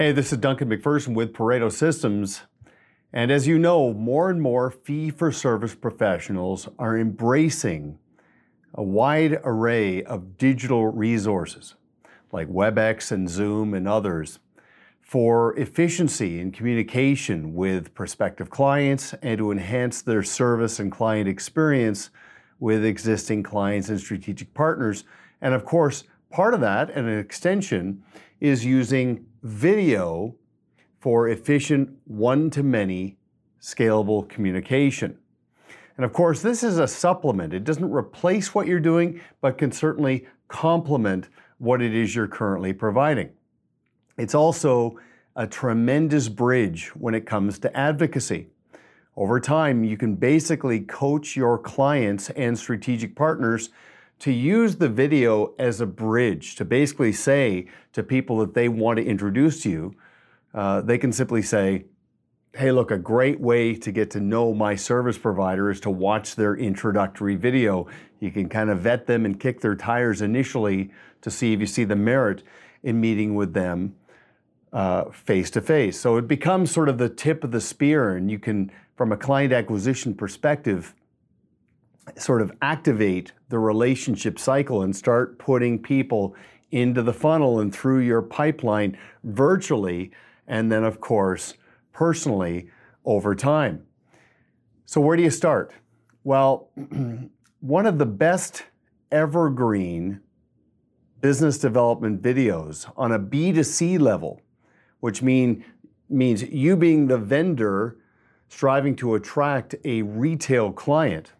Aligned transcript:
Hey, 0.00 0.12
this 0.12 0.32
is 0.32 0.38
Duncan 0.38 0.70
MacPherson 0.70 1.12
with 1.12 1.34
Pareto 1.34 1.70
Systems. 1.70 2.40
And 3.12 3.30
as 3.30 3.46
you 3.46 3.58
know, 3.58 3.92
more 3.92 4.30
and 4.30 4.40
more 4.40 4.70
fee 4.70 5.10
for 5.10 5.30
service 5.30 5.74
professionals 5.74 6.70
are 6.78 6.96
embracing 6.96 7.98
a 8.72 8.82
wide 8.82 9.38
array 9.44 10.02
of 10.02 10.38
digital 10.38 10.86
resources 10.86 11.74
like 12.32 12.48
WebEx 12.48 13.12
and 13.12 13.28
Zoom 13.28 13.74
and 13.74 13.86
others 13.86 14.38
for 15.02 15.54
efficiency 15.58 16.40
in 16.40 16.50
communication 16.50 17.54
with 17.54 17.92
prospective 17.92 18.48
clients 18.48 19.12
and 19.20 19.36
to 19.36 19.52
enhance 19.52 20.00
their 20.00 20.22
service 20.22 20.80
and 20.80 20.90
client 20.90 21.28
experience 21.28 22.08
with 22.58 22.86
existing 22.86 23.42
clients 23.42 23.90
and 23.90 24.00
strategic 24.00 24.54
partners. 24.54 25.04
And 25.42 25.52
of 25.52 25.66
course, 25.66 26.04
part 26.30 26.54
of 26.54 26.62
that 26.62 26.88
and 26.88 27.06
an 27.06 27.18
extension 27.18 28.02
is 28.40 28.64
using 28.64 29.26
video 29.42 30.34
for 31.00 31.28
efficient 31.28 31.90
one 32.04 32.50
to 32.50 32.62
many 32.62 33.16
scalable 33.60 34.28
communication. 34.28 35.16
And 35.96 36.04
of 36.04 36.12
course, 36.12 36.42
this 36.42 36.62
is 36.62 36.78
a 36.78 36.88
supplement. 36.88 37.52
It 37.52 37.64
doesn't 37.64 37.90
replace 37.90 38.54
what 38.54 38.66
you're 38.66 38.80
doing, 38.80 39.20
but 39.40 39.58
can 39.58 39.72
certainly 39.72 40.26
complement 40.48 41.28
what 41.58 41.82
it 41.82 41.94
is 41.94 42.14
you're 42.14 42.26
currently 42.26 42.72
providing. 42.72 43.30
It's 44.16 44.34
also 44.34 44.98
a 45.36 45.46
tremendous 45.46 46.28
bridge 46.28 46.88
when 46.96 47.14
it 47.14 47.26
comes 47.26 47.58
to 47.60 47.76
advocacy. 47.76 48.48
Over 49.16 49.40
time, 49.40 49.84
you 49.84 49.96
can 49.96 50.14
basically 50.14 50.80
coach 50.80 51.36
your 51.36 51.58
clients 51.58 52.30
and 52.30 52.58
strategic 52.58 53.14
partners 53.14 53.70
to 54.20 54.32
use 54.32 54.76
the 54.76 54.88
video 54.88 55.54
as 55.58 55.80
a 55.80 55.86
bridge 55.86 56.54
to 56.56 56.64
basically 56.64 57.12
say 57.12 57.66
to 57.92 58.02
people 58.02 58.38
that 58.38 58.54
they 58.54 58.68
want 58.68 58.98
to 58.98 59.04
introduce 59.04 59.64
you, 59.64 59.94
uh, 60.54 60.80
they 60.80 60.98
can 60.98 61.12
simply 61.12 61.42
say, 61.42 61.84
hey, 62.54 62.72
look, 62.72 62.90
a 62.90 62.98
great 62.98 63.40
way 63.40 63.74
to 63.74 63.92
get 63.92 64.10
to 64.10 64.20
know 64.20 64.52
my 64.52 64.74
service 64.74 65.16
provider 65.16 65.70
is 65.70 65.80
to 65.80 65.90
watch 65.90 66.34
their 66.34 66.56
introductory 66.56 67.36
video. 67.36 67.86
You 68.18 68.30
can 68.30 68.48
kind 68.48 68.70
of 68.70 68.80
vet 68.80 69.06
them 69.06 69.24
and 69.24 69.38
kick 69.38 69.60
their 69.60 69.76
tires 69.76 70.20
initially 70.20 70.90
to 71.22 71.30
see 71.30 71.52
if 71.52 71.60
you 71.60 71.66
see 71.66 71.84
the 71.84 71.96
merit 71.96 72.42
in 72.82 73.00
meeting 73.00 73.34
with 73.34 73.54
them 73.54 73.94
face 75.12 75.50
to 75.50 75.60
face. 75.60 75.98
So 75.98 76.16
it 76.16 76.28
becomes 76.28 76.70
sort 76.70 76.88
of 76.88 76.98
the 76.98 77.08
tip 77.08 77.44
of 77.44 77.52
the 77.52 77.60
spear, 77.60 78.16
and 78.16 78.30
you 78.30 78.38
can, 78.38 78.70
from 78.96 79.12
a 79.12 79.16
client 79.16 79.52
acquisition 79.52 80.14
perspective, 80.14 80.94
sort 82.16 82.42
of 82.42 82.52
activate 82.62 83.32
the 83.48 83.58
relationship 83.58 84.38
cycle 84.38 84.82
and 84.82 84.94
start 84.94 85.38
putting 85.38 85.78
people 85.78 86.34
into 86.70 87.02
the 87.02 87.12
funnel 87.12 87.60
and 87.60 87.74
through 87.74 88.00
your 88.00 88.22
pipeline 88.22 88.96
virtually, 89.24 90.10
and 90.46 90.70
then, 90.70 90.84
of 90.84 91.00
course, 91.00 91.54
personally 91.92 92.68
over 93.04 93.34
time. 93.34 93.84
So, 94.86 95.00
where 95.00 95.16
do 95.16 95.22
you 95.22 95.30
start? 95.30 95.72
Well, 96.24 96.70
one 97.60 97.86
of 97.86 97.98
the 97.98 98.06
best 98.06 98.64
evergreen 99.10 100.20
business 101.20 101.58
development 101.58 102.22
videos 102.22 102.90
on 102.96 103.12
a 103.12 103.18
B2C 103.18 103.98
level, 104.00 104.40
which 105.00 105.22
mean, 105.22 105.64
means 106.08 106.42
you 106.42 106.76
being 106.76 107.06
the 107.06 107.18
vendor 107.18 107.98
striving 108.48 108.96
to 108.96 109.14
attract 109.14 109.74
a 109.84 110.02
retail 110.02 110.72
client 110.72 111.32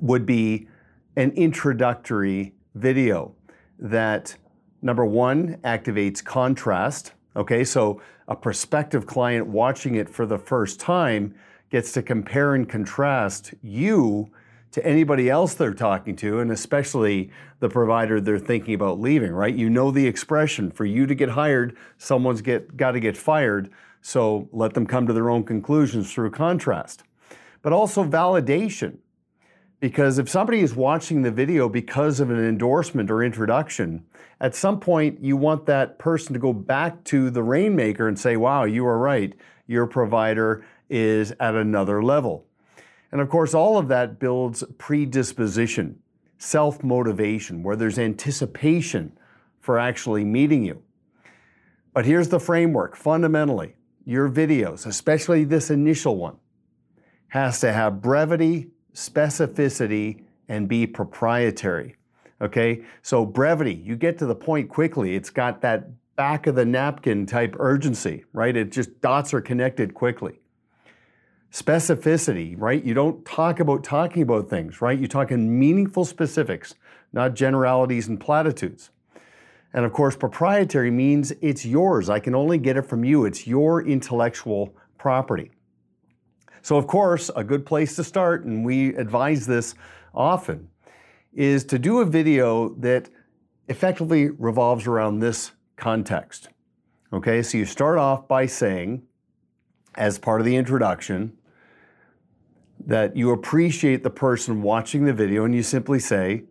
would 0.00 0.26
be 0.26 0.68
an 1.16 1.30
introductory 1.32 2.54
video 2.74 3.34
that 3.78 4.36
number 4.82 5.04
one 5.04 5.56
activates 5.64 6.24
contrast. 6.24 7.12
Okay, 7.36 7.64
so 7.64 8.00
a 8.28 8.36
prospective 8.36 9.06
client 9.06 9.46
watching 9.46 9.94
it 9.94 10.08
for 10.08 10.26
the 10.26 10.38
first 10.38 10.80
time 10.80 11.34
gets 11.70 11.92
to 11.92 12.02
compare 12.02 12.54
and 12.54 12.68
contrast 12.68 13.54
you 13.62 14.30
to 14.72 14.84
anybody 14.86 15.28
else 15.28 15.54
they're 15.54 15.74
talking 15.74 16.14
to, 16.16 16.38
and 16.38 16.50
especially 16.52 17.30
the 17.58 17.68
provider 17.68 18.20
they're 18.20 18.38
thinking 18.38 18.74
about 18.74 19.00
leaving, 19.00 19.32
right? 19.32 19.54
You 19.54 19.68
know 19.68 19.90
the 19.90 20.06
expression 20.06 20.70
for 20.70 20.84
you 20.84 21.06
to 21.06 21.14
get 21.14 21.30
hired, 21.30 21.76
someone's 21.98 22.40
get, 22.40 22.76
got 22.76 22.92
to 22.92 23.00
get 23.00 23.16
fired, 23.16 23.70
so 24.00 24.48
let 24.52 24.74
them 24.74 24.86
come 24.86 25.06
to 25.06 25.12
their 25.12 25.28
own 25.28 25.44
conclusions 25.44 26.12
through 26.12 26.30
contrast. 26.30 27.02
But 27.62 27.72
also 27.72 28.04
validation. 28.04 28.98
Because 29.80 30.18
if 30.18 30.28
somebody 30.28 30.60
is 30.60 30.74
watching 30.74 31.22
the 31.22 31.30
video 31.30 31.68
because 31.68 32.20
of 32.20 32.30
an 32.30 32.38
endorsement 32.38 33.10
or 33.10 33.22
introduction, 33.22 34.04
at 34.38 34.54
some 34.54 34.78
point 34.78 35.24
you 35.24 35.38
want 35.38 35.64
that 35.66 35.98
person 35.98 36.34
to 36.34 36.38
go 36.38 36.52
back 36.52 37.02
to 37.04 37.30
the 37.30 37.42
rainmaker 37.42 38.06
and 38.06 38.18
say, 38.18 38.36
wow, 38.36 38.64
you 38.64 38.86
are 38.86 38.98
right. 38.98 39.34
Your 39.66 39.86
provider 39.86 40.64
is 40.90 41.32
at 41.40 41.54
another 41.54 42.02
level. 42.02 42.44
And 43.10 43.22
of 43.22 43.30
course, 43.30 43.54
all 43.54 43.78
of 43.78 43.88
that 43.88 44.20
builds 44.20 44.62
predisposition, 44.76 45.98
self 46.36 46.84
motivation, 46.84 47.62
where 47.62 47.76
there's 47.76 47.98
anticipation 47.98 49.12
for 49.60 49.78
actually 49.78 50.24
meeting 50.24 50.64
you. 50.64 50.82
But 51.94 52.04
here's 52.04 52.28
the 52.28 52.38
framework 52.38 52.96
fundamentally, 52.96 53.74
your 54.04 54.28
videos, 54.28 54.86
especially 54.86 55.44
this 55.44 55.70
initial 55.70 56.16
one, 56.16 56.36
has 57.28 57.60
to 57.60 57.72
have 57.72 58.00
brevity, 58.00 58.68
specificity, 58.94 60.22
and 60.48 60.68
be 60.68 60.86
proprietary. 60.86 61.96
Okay, 62.42 62.82
so 63.02 63.24
brevity, 63.24 63.74
you 63.74 63.96
get 63.96 64.18
to 64.18 64.26
the 64.26 64.34
point 64.34 64.68
quickly. 64.68 65.14
It's 65.14 65.30
got 65.30 65.60
that 65.60 65.88
back 66.16 66.46
of 66.46 66.54
the 66.54 66.64
napkin 66.64 67.24
type 67.24 67.54
urgency, 67.58 68.24
right? 68.32 68.56
It 68.56 68.72
just 68.72 69.00
dots 69.00 69.32
are 69.32 69.40
connected 69.40 69.94
quickly. 69.94 70.40
Specificity, 71.52 72.54
right? 72.58 72.82
You 72.82 72.94
don't 72.94 73.24
talk 73.24 73.60
about 73.60 73.84
talking 73.84 74.22
about 74.22 74.48
things, 74.50 74.80
right? 74.80 74.98
You 74.98 75.08
talk 75.08 75.30
in 75.30 75.58
meaningful 75.58 76.04
specifics, 76.04 76.74
not 77.12 77.34
generalities 77.34 78.08
and 78.08 78.20
platitudes. 78.20 78.90
And 79.72 79.84
of 79.84 79.92
course, 79.92 80.16
proprietary 80.16 80.90
means 80.90 81.32
it's 81.40 81.64
yours. 81.64 82.10
I 82.10 82.20
can 82.20 82.34
only 82.34 82.58
get 82.58 82.76
it 82.76 82.82
from 82.82 83.04
you. 83.04 83.24
It's 83.24 83.46
your 83.46 83.86
intellectual 83.86 84.74
property. 84.98 85.52
So, 86.62 86.76
of 86.76 86.86
course, 86.86 87.30
a 87.34 87.44
good 87.44 87.64
place 87.64 87.96
to 87.96 88.04
start, 88.04 88.44
and 88.44 88.64
we 88.64 88.94
advise 88.94 89.46
this 89.46 89.74
often, 90.14 90.68
is 91.32 91.64
to 91.64 91.78
do 91.78 92.00
a 92.00 92.04
video 92.04 92.70
that 92.80 93.08
effectively 93.68 94.28
revolves 94.28 94.86
around 94.86 95.20
this 95.20 95.52
context. 95.76 96.48
Okay, 97.12 97.42
so 97.42 97.58
you 97.58 97.64
start 97.64 97.98
off 97.98 98.28
by 98.28 98.46
saying, 98.46 99.02
as 99.96 100.18
part 100.18 100.40
of 100.40 100.44
the 100.44 100.56
introduction, 100.56 101.32
that 102.86 103.16
you 103.16 103.30
appreciate 103.30 104.02
the 104.02 104.10
person 104.10 104.62
watching 104.62 105.04
the 105.04 105.12
video, 105.12 105.44
and 105.44 105.54
you 105.54 105.62
simply 105.62 105.98
say, 105.98 106.44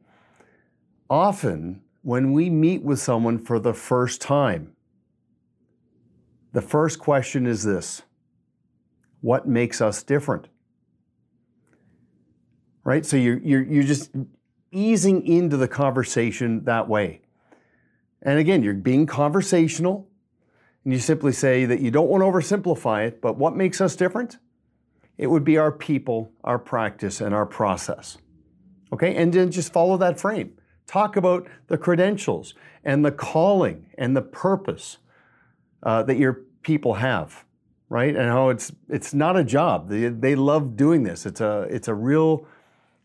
often 1.09 1.81
when 2.01 2.31
we 2.31 2.49
meet 2.49 2.81
with 2.83 2.99
someone 2.99 3.37
for 3.37 3.59
the 3.59 3.73
first 3.73 4.21
time, 4.21 4.73
the 6.53 6.61
first 6.61 6.99
question 6.99 7.45
is 7.45 7.63
this 7.63 8.01
what 9.21 9.47
makes 9.47 9.81
us 9.81 10.03
different? 10.03 10.47
Right? 12.83 13.05
So 13.05 13.17
you're, 13.17 13.39
you're, 13.39 13.63
you're 13.63 13.83
just 13.83 14.11
easing 14.71 15.25
into 15.25 15.57
the 15.57 15.67
conversation 15.67 16.63
that 16.65 16.87
way. 16.87 17.21
And 18.21 18.39
again, 18.39 18.63
you're 18.63 18.73
being 18.73 19.05
conversational, 19.05 20.09
and 20.83 20.93
you 20.93 20.99
simply 20.99 21.31
say 21.31 21.65
that 21.65 21.79
you 21.79 21.91
don't 21.91 22.09
want 22.09 22.21
to 22.21 22.25
oversimplify 22.25 23.07
it, 23.07 23.21
but 23.21 23.37
what 23.37 23.55
makes 23.55 23.79
us 23.81 23.95
different? 23.95 24.37
It 25.17 25.27
would 25.27 25.43
be 25.43 25.57
our 25.57 25.71
people, 25.71 26.31
our 26.43 26.59
practice, 26.59 27.21
and 27.21 27.33
our 27.33 27.45
process. 27.45 28.17
Okay? 28.91 29.15
And 29.15 29.33
then 29.33 29.51
just 29.51 29.71
follow 29.71 29.97
that 29.97 30.19
frame. 30.19 30.53
Talk 30.87 31.15
about 31.15 31.47
the 31.67 31.77
credentials 31.77 32.55
and 32.83 33.05
the 33.05 33.11
calling 33.11 33.87
and 33.97 34.15
the 34.15 34.21
purpose 34.21 34.97
uh, 35.83 36.03
that 36.03 36.17
your 36.17 36.41
people 36.63 36.95
have 36.95 37.45
right? 37.89 38.15
And 38.15 38.29
how 38.29 38.49
it's 38.49 38.71
it's 38.87 39.13
not 39.13 39.35
a 39.35 39.43
job. 39.43 39.89
They, 39.89 40.07
they 40.07 40.35
love 40.35 40.77
doing 40.77 41.03
this. 41.03 41.25
It's 41.25 41.41
a 41.41 41.67
it's 41.69 41.87
a 41.87 41.93
real 41.93 42.45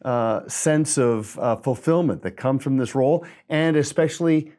uh, 0.04 0.46
sense 0.48 0.98
of 0.98 1.38
uh, 1.38 1.56
fulfillment 1.56 2.22
that 2.22 2.32
comes 2.32 2.62
from 2.62 2.76
this 2.76 2.94
role, 2.94 3.26
and 3.48 3.76
especially 3.76 4.52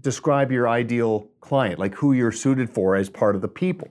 describe 0.00 0.52
your 0.52 0.68
ideal 0.68 1.28
client, 1.40 1.78
like 1.78 1.94
who 1.94 2.12
you're 2.12 2.32
suited 2.32 2.68
for 2.70 2.96
as 2.96 3.08
part 3.08 3.34
of 3.34 3.40
the 3.40 3.48
people. 3.48 3.88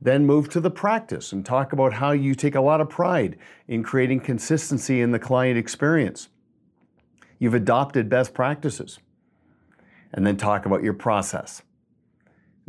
Then 0.00 0.26
move 0.26 0.50
to 0.50 0.60
the 0.60 0.70
practice 0.70 1.32
and 1.32 1.46
talk 1.46 1.72
about 1.72 1.94
how 1.94 2.12
you 2.12 2.34
take 2.34 2.54
a 2.54 2.60
lot 2.60 2.80
of 2.82 2.90
pride 2.90 3.38
in 3.66 3.82
creating 3.82 4.20
consistency 4.20 5.00
in 5.00 5.12
the 5.12 5.18
client 5.18 5.58
experience. 5.58 6.28
You've 7.38 7.54
adopted 7.54 8.10
best 8.10 8.34
practices. 8.34 8.98
And 10.12 10.24
then 10.24 10.36
talk 10.36 10.64
about 10.64 10.82
your 10.82 10.92
process 10.92 11.62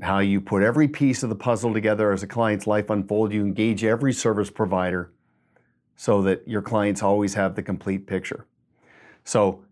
how 0.01 0.19
you 0.19 0.41
put 0.41 0.61
every 0.61 0.87
piece 0.87 1.23
of 1.23 1.29
the 1.29 1.35
puzzle 1.35 1.73
together 1.73 2.11
as 2.11 2.23
a 2.23 2.27
client's 2.27 2.67
life 2.67 2.89
unfolds. 2.89 3.33
You 3.33 3.41
engage 3.41 3.83
every 3.83 4.13
service 4.13 4.49
provider 4.49 5.11
so 5.95 6.21
that 6.23 6.47
your 6.47 6.61
clients 6.61 7.01
always 7.01 7.33
have 7.35 7.55
the 7.55 7.63
complete 7.63 8.05
picture. 8.05 8.45
So 9.23 9.63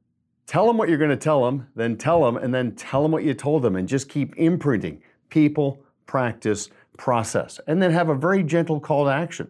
tell 0.47 0.65
them 0.65 0.77
what 0.77 0.87
you're 0.87 0.97
going 0.97 1.09
to 1.09 1.17
tell 1.17 1.43
them, 1.43 1.67
then 1.75 1.97
tell 1.97 2.23
them, 2.23 2.37
and 2.37 2.53
then 2.53 2.75
tell 2.75 3.03
them 3.03 3.11
what 3.11 3.23
you 3.23 3.33
told 3.33 3.63
them, 3.63 3.75
and 3.75 3.87
just 3.87 4.07
keep 4.07 4.35
imprinting 4.37 5.01
people, 5.29 5.83
practice, 6.05 6.69
process, 6.97 7.59
and 7.67 7.81
then 7.81 7.91
have 7.91 8.09
a 8.09 8.15
very 8.15 8.43
gentle 8.43 8.79
call 8.79 9.05
to 9.05 9.11
action. 9.11 9.49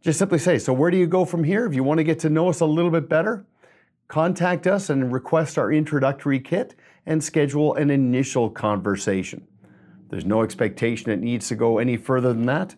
Just 0.00 0.18
simply 0.18 0.38
say, 0.38 0.58
So, 0.58 0.72
where 0.72 0.90
do 0.90 0.96
you 0.96 1.06
go 1.06 1.24
from 1.24 1.44
here? 1.44 1.66
If 1.66 1.74
you 1.74 1.82
want 1.82 1.98
to 1.98 2.04
get 2.04 2.20
to 2.20 2.30
know 2.30 2.48
us 2.48 2.60
a 2.60 2.66
little 2.66 2.90
bit 2.90 3.08
better, 3.08 3.44
contact 4.06 4.66
us 4.66 4.88
and 4.88 5.12
request 5.12 5.58
our 5.58 5.72
introductory 5.72 6.40
kit 6.40 6.74
and 7.04 7.22
schedule 7.22 7.74
an 7.74 7.90
initial 7.90 8.48
conversation. 8.48 9.46
There's 10.08 10.24
no 10.24 10.42
expectation 10.42 11.10
it 11.10 11.20
needs 11.20 11.48
to 11.48 11.54
go 11.54 11.78
any 11.78 11.96
further 11.96 12.32
than 12.32 12.46
that. 12.46 12.74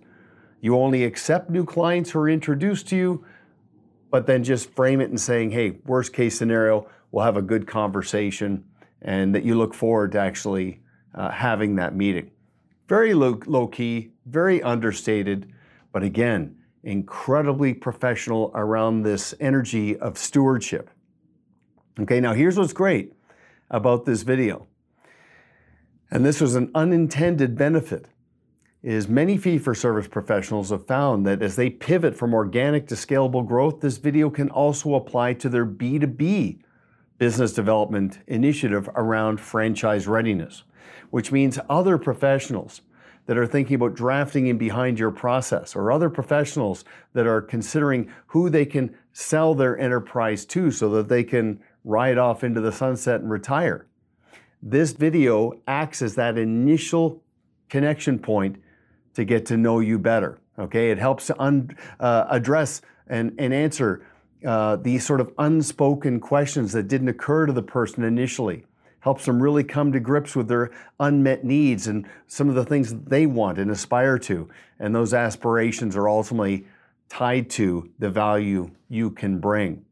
You 0.60 0.76
only 0.76 1.04
accept 1.04 1.50
new 1.50 1.64
clients 1.64 2.10
who 2.10 2.18
are 2.20 2.28
introduced 2.28 2.88
to 2.88 2.96
you, 2.96 3.24
but 4.10 4.26
then 4.26 4.44
just 4.44 4.70
frame 4.74 5.00
it 5.00 5.10
and 5.10 5.20
saying, 5.20 5.52
hey, 5.52 5.78
worst 5.86 6.12
case 6.12 6.36
scenario, 6.36 6.88
we'll 7.10 7.24
have 7.24 7.36
a 7.36 7.42
good 7.42 7.66
conversation 7.66 8.64
and 9.02 9.34
that 9.34 9.44
you 9.44 9.54
look 9.54 9.72
forward 9.72 10.12
to 10.12 10.18
actually 10.18 10.80
uh, 11.14 11.30
having 11.30 11.76
that 11.76 11.94
meeting. 11.94 12.30
Very 12.88 13.14
low, 13.14 13.40
low 13.46 13.66
key, 13.66 14.10
very 14.26 14.62
understated, 14.62 15.52
but 15.92 16.02
again, 16.02 16.56
incredibly 16.82 17.72
professional 17.74 18.50
around 18.54 19.02
this 19.02 19.34
energy 19.40 19.96
of 19.96 20.18
stewardship. 20.18 20.90
Okay, 21.98 22.20
now 22.20 22.32
here's 22.32 22.58
what's 22.58 22.72
great 22.72 23.12
about 23.70 24.04
this 24.04 24.22
video. 24.22 24.66
And 26.10 26.24
this 26.24 26.40
was 26.40 26.56
an 26.56 26.70
unintended 26.74 27.56
benefit 27.56 28.06
is 28.82 29.08
many 29.08 29.36
fee-for-service 29.36 30.08
professionals 30.08 30.70
have 30.70 30.86
found 30.86 31.26
that 31.26 31.42
as 31.42 31.54
they 31.54 31.68
pivot 31.68 32.16
from 32.16 32.32
organic 32.32 32.86
to 32.88 32.94
scalable 32.94 33.46
growth, 33.46 33.80
this 33.80 33.98
video 33.98 34.30
can 34.30 34.48
also 34.50 34.94
apply 34.94 35.34
to 35.34 35.48
their 35.48 35.66
B2B 35.66 36.60
business 37.18 37.52
development 37.52 38.20
initiative 38.26 38.88
around 38.96 39.38
franchise 39.38 40.08
readiness, 40.08 40.64
which 41.10 41.30
means 41.30 41.58
other 41.68 41.98
professionals 41.98 42.80
that 43.26 43.36
are 43.36 43.46
thinking 43.46 43.76
about 43.76 43.94
drafting 43.94 44.46
in 44.46 44.56
behind 44.56 44.98
your 44.98 45.10
process 45.10 45.76
or 45.76 45.92
other 45.92 46.08
professionals 46.08 46.84
that 47.12 47.26
are 47.26 47.42
considering 47.42 48.10
who 48.28 48.48
they 48.48 48.64
can 48.64 48.96
sell 49.12 49.54
their 49.54 49.78
enterprise 49.78 50.46
to 50.46 50.70
so 50.70 50.88
that 50.88 51.08
they 51.08 51.22
can 51.22 51.60
ride 51.84 52.16
off 52.16 52.42
into 52.42 52.62
the 52.62 52.72
sunset 52.72 53.20
and 53.20 53.30
retire. 53.30 53.86
This 54.62 54.92
video 54.92 55.54
acts 55.66 56.02
as 56.02 56.16
that 56.16 56.36
initial 56.36 57.22
connection 57.70 58.18
point 58.18 58.56
to 59.14 59.24
get 59.24 59.46
to 59.46 59.56
know 59.56 59.80
you 59.80 59.98
better. 59.98 60.38
Okay, 60.58 60.90
it 60.90 60.98
helps 60.98 61.28
to 61.28 61.40
un, 61.40 61.74
uh, 61.98 62.26
address 62.28 62.82
and, 63.06 63.34
and 63.38 63.54
answer 63.54 64.06
uh, 64.46 64.76
these 64.76 65.06
sort 65.06 65.20
of 65.20 65.32
unspoken 65.38 66.20
questions 66.20 66.72
that 66.72 66.88
didn't 66.88 67.08
occur 67.08 67.46
to 67.46 67.52
the 67.52 67.62
person 67.62 68.04
initially. 68.04 68.66
Helps 69.00 69.24
them 69.24 69.42
really 69.42 69.64
come 69.64 69.92
to 69.92 70.00
grips 70.00 70.36
with 70.36 70.48
their 70.48 70.70
unmet 70.98 71.42
needs 71.42 71.86
and 71.86 72.06
some 72.26 72.50
of 72.50 72.54
the 72.54 72.64
things 72.64 72.90
that 72.90 73.08
they 73.08 73.24
want 73.24 73.58
and 73.58 73.70
aspire 73.70 74.18
to. 74.18 74.50
And 74.78 74.94
those 74.94 75.14
aspirations 75.14 75.96
are 75.96 76.06
ultimately 76.06 76.66
tied 77.08 77.48
to 77.50 77.90
the 77.98 78.10
value 78.10 78.70
you 78.90 79.10
can 79.10 79.38
bring. 79.38 79.86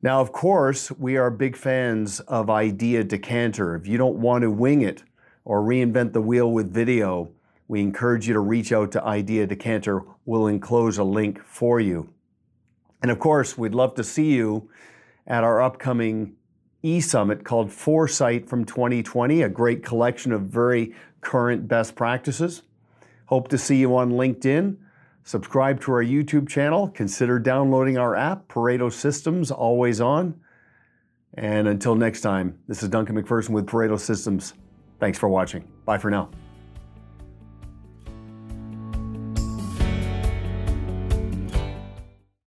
Now, 0.00 0.20
of 0.20 0.30
course, 0.30 0.92
we 0.92 1.16
are 1.16 1.28
big 1.28 1.56
fans 1.56 2.20
of 2.20 2.48
Idea 2.48 3.02
Decanter. 3.02 3.74
If 3.74 3.88
you 3.88 3.98
don't 3.98 4.18
want 4.18 4.42
to 4.42 4.50
wing 4.50 4.82
it 4.82 5.02
or 5.44 5.60
reinvent 5.60 6.12
the 6.12 6.20
wheel 6.20 6.52
with 6.52 6.72
video, 6.72 7.32
we 7.66 7.80
encourage 7.80 8.28
you 8.28 8.34
to 8.34 8.40
reach 8.40 8.70
out 8.70 8.92
to 8.92 9.02
Idea 9.02 9.44
Decanter. 9.44 10.04
We'll 10.24 10.46
enclose 10.46 10.98
a 10.98 11.04
link 11.04 11.42
for 11.44 11.80
you. 11.80 12.10
And 13.02 13.10
of 13.10 13.18
course, 13.18 13.58
we'd 13.58 13.74
love 13.74 13.96
to 13.96 14.04
see 14.04 14.34
you 14.34 14.70
at 15.26 15.42
our 15.42 15.60
upcoming 15.60 16.36
e-summit 16.84 17.42
called 17.42 17.72
Foresight 17.72 18.48
from 18.48 18.64
2020, 18.64 19.42
a 19.42 19.48
great 19.48 19.82
collection 19.82 20.30
of 20.30 20.42
very 20.42 20.94
current 21.22 21.66
best 21.66 21.96
practices. 21.96 22.62
Hope 23.26 23.48
to 23.48 23.58
see 23.58 23.76
you 23.76 23.96
on 23.96 24.12
LinkedIn. 24.12 24.76
Subscribe 25.28 25.78
to 25.82 25.92
our 25.92 26.02
YouTube 26.02 26.48
channel. 26.48 26.88
Consider 26.88 27.38
downloading 27.38 27.98
our 27.98 28.16
app, 28.16 28.48
Pareto 28.48 28.90
Systems, 28.90 29.50
always 29.50 30.00
on. 30.00 30.40
And 31.34 31.68
until 31.68 31.94
next 31.94 32.22
time, 32.22 32.58
this 32.66 32.82
is 32.82 32.88
Duncan 32.88 33.14
MacPherson 33.14 33.50
with 33.50 33.66
Pareto 33.66 34.00
Systems. 34.00 34.54
Thanks 35.00 35.18
for 35.18 35.28
watching. 35.28 35.70
Bye 35.84 35.98
for 35.98 36.10
now. 36.10 36.30